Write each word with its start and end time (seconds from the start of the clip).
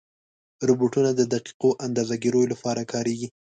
روبوټونه 0.67 1.09
د 1.15 1.21
دقیقو 1.33 1.69
اندازهګیرو 1.85 2.41
لپاره 2.51 2.81
کارېږي. 2.91 3.27